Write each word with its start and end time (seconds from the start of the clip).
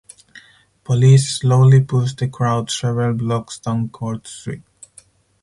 Police 0.83 1.29
slowly 1.37 1.79
pushed 1.83 2.17
the 2.17 2.27
crowd 2.27 2.71
several 2.71 3.13
blocks 3.13 3.59
down 3.59 3.89
Court 3.89 4.25
Street. 4.25 4.63